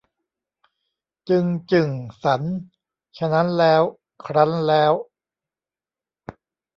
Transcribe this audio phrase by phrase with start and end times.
[1.29, 1.89] จึง จึ่ง
[2.23, 2.41] สัน
[3.17, 3.81] ฉะนั้นแล้ว
[4.23, 4.93] ครั้นแล้ว